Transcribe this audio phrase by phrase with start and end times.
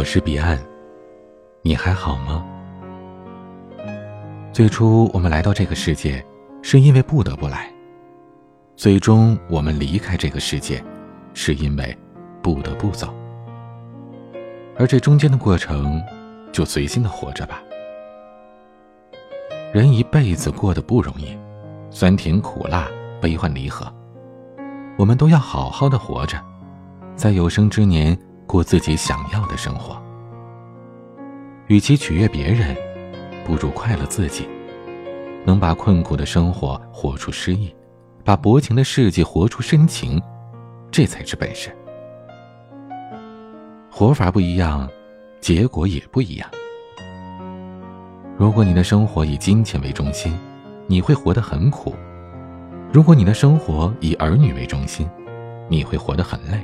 [0.00, 0.58] 我是彼岸，
[1.60, 2.42] 你还好吗？
[4.50, 6.24] 最初我们来到这个世界，
[6.62, 7.70] 是因为不得不来；
[8.76, 10.82] 最终我们离开这个世界，
[11.34, 11.94] 是因为
[12.40, 13.14] 不得不走。
[14.78, 16.02] 而这中间的过程，
[16.50, 17.62] 就随心的活着吧。
[19.70, 21.36] 人一辈子过得不容易，
[21.90, 22.88] 酸甜苦辣，
[23.20, 23.86] 悲欢离合，
[24.96, 26.42] 我们都要好好的活着，
[27.14, 28.18] 在有生之年。
[28.50, 29.96] 过自己想要的生活，
[31.68, 32.76] 与其取悦别人，
[33.44, 34.48] 不如快乐自己。
[35.44, 37.72] 能把困苦的生活活出诗意，
[38.24, 40.20] 把薄情的世界活出深情，
[40.90, 41.70] 这才是本事。
[43.88, 44.90] 活法不一样，
[45.40, 46.50] 结果也不一样。
[48.36, 50.36] 如果你的生活以金钱为中心，
[50.88, 51.92] 你会活得很苦；
[52.92, 55.08] 如果你的生活以儿女为中心，
[55.68, 56.58] 你会活得很累。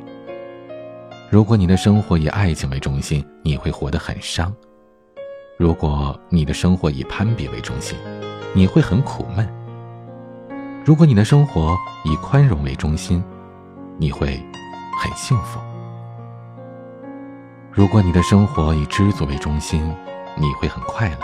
[1.28, 4.48] 如果你的生活以爱情为中心，你会活得很伤；
[5.58, 7.98] 如果你的生活以攀比为中心，
[8.55, 9.44] 你会很苦闷；
[10.84, 13.22] 如果你的生活以宽容为中心，
[13.98, 14.41] 你会
[15.02, 15.58] 很幸福；
[17.72, 19.83] 如果你的生活以知足为中心，
[20.36, 21.18] 你会很快乐；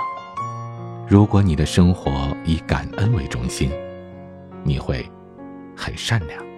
[1.09, 3.71] 如果你的生活以感恩为中心，
[4.65, 5.09] 你会
[5.77, 6.52] 很善良。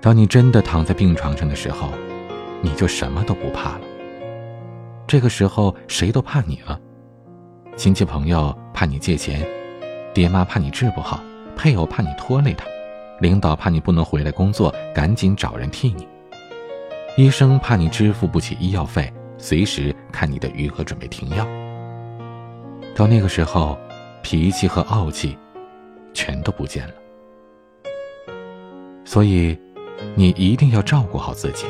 [0.00, 1.90] 当你真的躺在病床上的时候，
[2.62, 3.80] 你就什么都不怕了。
[5.06, 6.78] 这个时候，谁都怕你了，
[7.76, 9.46] 亲戚朋友怕你借钱，
[10.14, 11.20] 爹妈怕你治不好，
[11.56, 12.66] 配偶怕你拖累他，
[13.20, 16.06] 领导怕你不能回来工作，赶紧找人替你，
[17.16, 21.46] 医生怕你支付不起医药费，随时看你的余额准备停药。
[22.94, 23.78] 到那个时候，
[24.22, 25.36] 脾气和傲气
[26.12, 26.94] 全都不见了，
[29.04, 29.56] 所以。
[30.14, 31.66] 你一定要照顾好自己，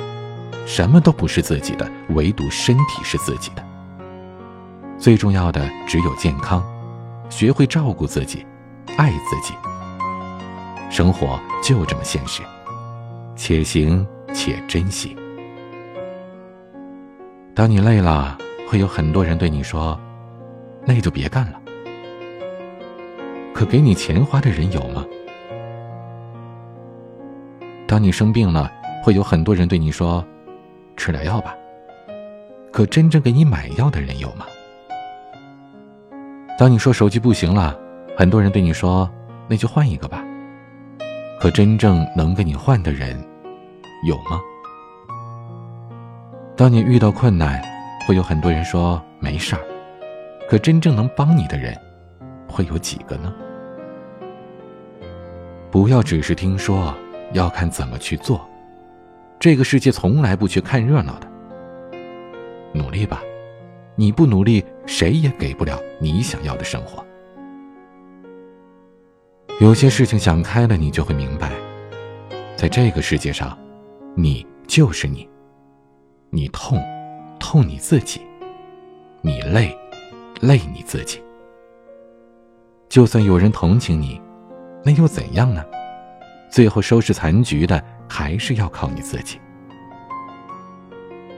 [0.67, 3.65] 什么都不是自己的，唯独身体是自己的。
[4.99, 6.65] 最重要的只有健康，
[7.29, 8.47] 学会照顾自己，
[8.97, 9.55] 爱自己。
[10.89, 12.43] 生活就这么现实，
[13.35, 15.17] 且行且珍惜。
[17.55, 18.39] 当你累了，
[18.69, 19.99] 会有很多人对你说
[20.87, 21.61] ：“累就别干了。”
[23.53, 25.05] 可给你钱花的人有吗？
[27.97, 28.71] 当你生病了，
[29.03, 30.23] 会有很多人对你说
[30.99, 31.57] ：“吃点药吧。”
[32.71, 34.45] 可真正给你买药的人有吗？
[36.59, 37.75] 当你说手机不行了，
[38.15, 39.11] 很多人对你说
[39.49, 40.23] ：“那就换一个吧。”
[41.41, 43.19] 可真正能给你换的人
[44.07, 44.43] 有吗？
[46.55, 47.63] 当你遇到困难，
[48.07, 49.63] 会有很多人说没事儿，
[50.51, 51.75] 可真正能帮你的人
[52.47, 53.33] 会有几个呢？
[55.71, 56.95] 不要只是听说。
[57.33, 58.49] 要看怎么去做，
[59.39, 61.29] 这个世界从来不缺看热闹的。
[62.73, 63.23] 努力吧，
[63.95, 67.05] 你不努力，谁也给不了你想要的生活。
[69.61, 71.53] 有些事情想开了，你就会明白，
[72.57, 73.57] 在这个世界上，
[74.15, 75.29] 你就是你。
[76.29, 76.79] 你痛，
[77.39, 78.21] 痛你自己；
[79.23, 79.75] 你累，
[80.43, 81.23] 累你自己。
[82.89, 84.21] 就算有人同情你，
[84.85, 85.65] 那又怎样呢？
[86.57, 89.39] 最后收拾残局的还是要靠你自己。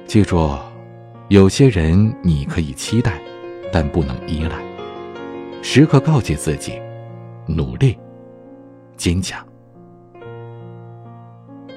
[0.06, 0.56] 记住，
[1.26, 3.20] 有些人你可以期待，
[3.72, 4.56] 但不能依赖。
[5.60, 6.80] 时刻告诫自己，
[7.48, 7.98] 努力，
[8.96, 9.44] 坚强。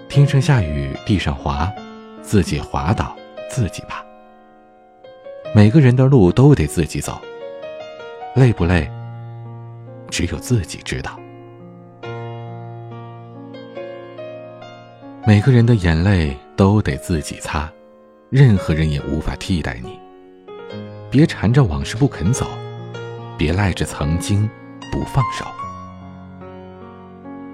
[0.07, 1.67] 天上下雨，地上滑，
[2.21, 3.15] 自己滑倒，
[3.49, 4.05] 自己爬。
[5.55, 7.19] 每个人的路都得自己走，
[8.35, 8.87] 累不累，
[10.11, 11.19] 只有自己知道。
[15.31, 17.71] 每个人的眼泪都得自己擦，
[18.29, 19.97] 任何人也无法替代你。
[21.09, 22.45] 别缠着往事不肯走，
[23.37, 24.45] 别赖着曾经
[24.91, 25.45] 不放手。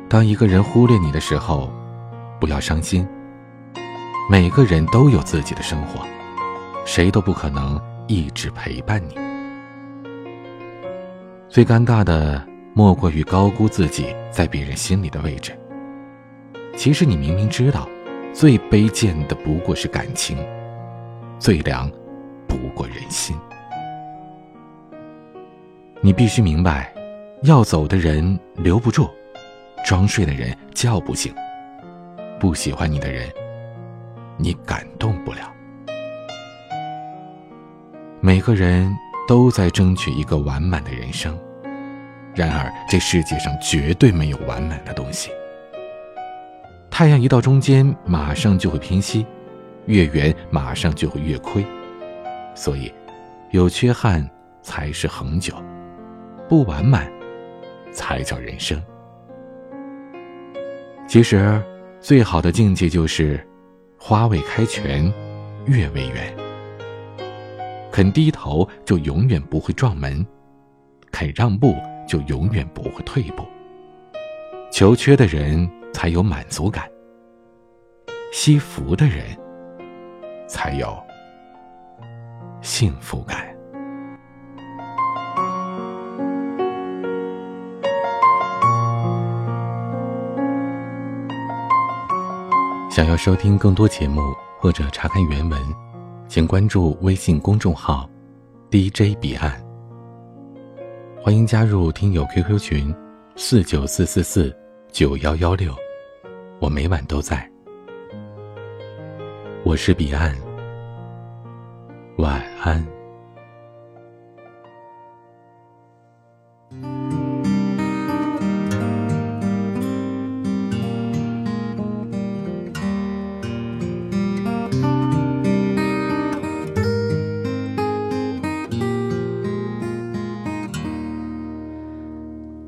[0.10, 1.72] 当一个人忽略你的时候，
[2.40, 3.08] 不要伤心。
[4.28, 6.04] 每个人都有自己的生活，
[6.84, 9.14] 谁都不可能一直陪伴你。
[11.48, 12.44] 最尴尬的
[12.74, 15.56] 莫过于高估自己在别人心里的位置。
[16.78, 17.90] 其实你明明知道，
[18.32, 20.38] 最卑贱的不过是感情，
[21.40, 21.92] 最凉
[22.48, 23.36] 不过人心。
[26.02, 26.94] 你必须明白，
[27.42, 29.10] 要走的人留不住，
[29.84, 31.34] 装睡的人叫不醒，
[32.40, 33.28] 不喜欢你的人，
[34.38, 35.52] 你感动不了。
[38.22, 38.96] 每个人
[39.28, 41.36] 都在争取一个完满的人生，
[42.36, 45.32] 然而这世界上绝对没有完满的东西。
[46.98, 49.24] 太阳一到中间，马上就会偏西；
[49.86, 51.64] 月圆马上就会越亏。
[52.56, 52.92] 所以，
[53.52, 54.28] 有缺憾
[54.64, 55.54] 才是恒久，
[56.50, 57.08] 不完满
[57.92, 58.82] 才叫人生。
[61.08, 61.62] 其实，
[62.00, 63.48] 最好的境界就是
[64.00, 65.06] 花未开全，
[65.68, 66.36] 月未圆。
[67.92, 70.26] 肯低头，就永远不会撞门；
[71.12, 71.76] 肯让步，
[72.08, 73.46] 就永远不会退步。
[74.72, 76.90] 求缺的人才有满足感，
[78.32, 79.26] 惜福的人
[80.48, 80.96] 才有
[82.62, 83.48] 幸福感。
[92.90, 94.22] 想要收听更多节目
[94.60, 95.62] 或者查看原文，
[96.28, 98.10] 请关注微信公众号
[98.72, 99.64] “DJ 彼岸”。
[101.22, 102.96] 欢迎加入听友 QQ 群：
[103.36, 104.56] 四九四四四
[104.92, 105.74] 九幺幺六，
[106.60, 107.48] 我每晚都在。
[109.64, 110.36] 我是彼岸，
[112.18, 112.84] 晚安。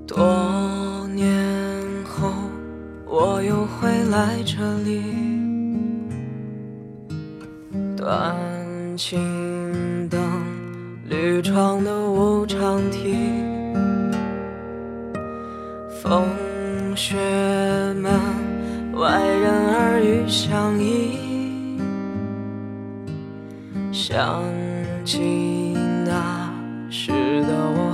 [0.06, 0.49] 多
[3.50, 5.02] 又会来这里，
[7.98, 8.36] 短
[8.96, 10.22] 青灯，
[11.08, 13.16] 绿窗的无常题，
[16.00, 16.28] 风
[16.96, 17.18] 雪
[17.96, 18.12] 门，
[18.94, 21.18] 外人耳语相依，
[23.92, 24.44] 想
[25.04, 25.74] 起
[26.06, 26.54] 那
[26.92, 27.12] 时
[27.42, 27.89] 的我。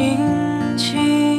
[0.00, 0.16] 轻
[0.78, 1.29] 轻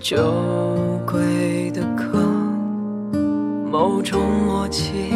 [0.00, 0.16] 酒
[1.06, 2.18] 鬼的歌，
[3.70, 5.12] 某种默契，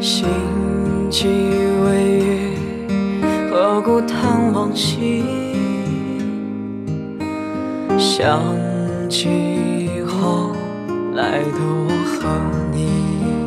[0.00, 0.26] 心
[1.08, 1.28] 悸
[1.84, 2.58] 微雨，
[3.48, 5.22] 何故叹往昔？
[7.96, 8.42] 想
[9.08, 10.50] 起后
[11.14, 11.88] 来的我
[12.20, 12.28] 和
[12.72, 13.39] 你。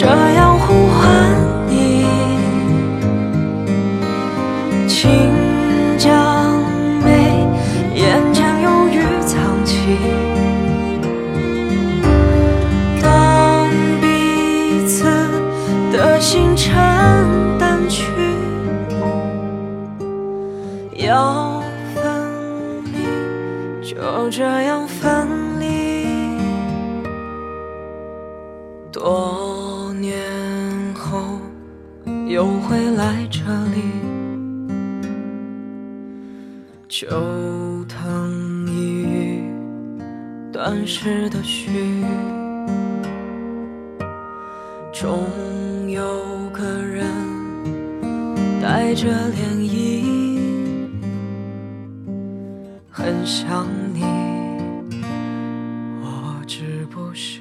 [0.00, 1.36] 这样呼唤
[1.68, 2.06] 你
[4.88, 5.10] 请
[5.98, 6.58] 将
[7.04, 7.46] 眉
[7.94, 9.98] 眼间忧郁藏起
[13.02, 13.68] 当
[14.00, 15.04] 彼此
[15.92, 16.72] 的星辰
[17.58, 18.06] 淡去
[20.96, 21.62] 要
[21.94, 25.28] 分离就这样分
[25.60, 26.38] 离
[28.90, 29.49] 多
[32.30, 33.40] 又会来这
[33.74, 33.82] 里，
[36.88, 37.08] 旧
[37.88, 39.42] 藤一语，
[40.52, 42.04] 断时的序。
[44.92, 45.26] 终
[45.90, 46.00] 有
[46.50, 47.04] 个人
[48.62, 50.04] 带着涟漪，
[52.88, 54.04] 很想你，
[56.00, 57.40] 我只不是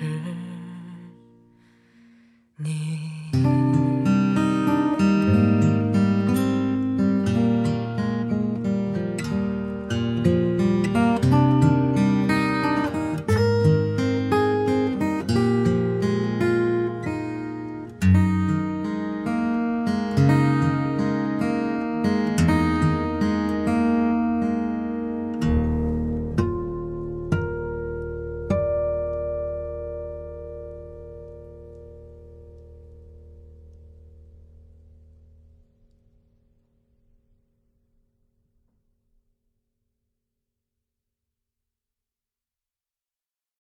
[2.58, 2.98] 你。